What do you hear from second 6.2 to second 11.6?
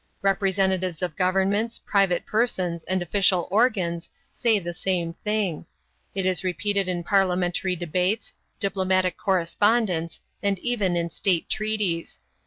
is repeated in parliamentary debates, diplomatic correspondence, and even in state